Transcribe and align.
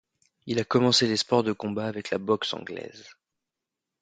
Il 0.47 0.57
a 0.59 0.63
commencé 0.63 1.05
les 1.05 1.17
sports 1.17 1.43
de 1.43 1.51
combat 1.51 1.85
avec 1.85 2.09
la 2.09 2.17
boxe 2.17 2.55
anglaise. 2.55 3.05